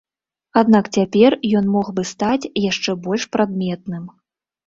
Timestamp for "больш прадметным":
3.09-4.03